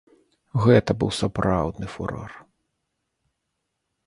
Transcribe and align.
Гэта 0.63 0.91
быў 1.03 1.11
сапраўдны 1.19 1.87
фурор. 1.97 2.31